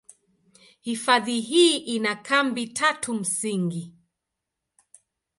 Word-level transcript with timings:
Hifadhi 0.81 1.41
hii 1.41 1.77
ina 1.77 2.15
kambi 2.15 2.67
tatu 2.67 3.13
msingi. 3.13 3.93